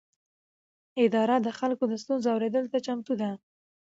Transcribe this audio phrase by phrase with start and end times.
[1.03, 3.31] اداره د خلکو د ستونزو اورېدلو ته چمتو ده.